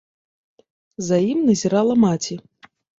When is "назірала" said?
1.53-1.93